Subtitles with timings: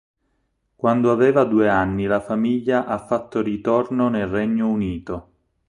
[0.75, 5.31] Quando aveva due anni la famiglia ha fatto ritorno nel Regno Unito.